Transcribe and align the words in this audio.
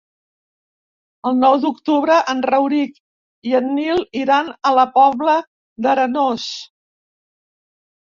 El 1.29 1.37
nou 1.41 1.57
d'octubre 1.65 2.15
en 2.33 2.41
Rauric 2.51 2.97
i 3.51 3.55
en 3.61 3.71
Nil 3.77 4.03
iran 4.25 4.53
a 4.71 4.75
la 4.81 4.89
Pobla 4.99 5.41
d'Arenós. 5.87 6.53